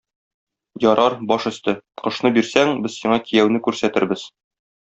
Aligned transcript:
Ярар, 0.85 1.15
баш 1.33 1.45
өсте, 1.51 1.75
кошны 2.05 2.33
бирсәң, 2.39 2.75
без 2.87 2.99
сиңа 3.03 3.23
кияүне 3.29 3.63
күрсәтербез. 3.69 4.29